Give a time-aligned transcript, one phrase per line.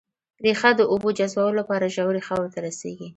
[0.43, 3.07] ريښه د اوبو جذبولو لپاره ژورې خاورې ته رسېږي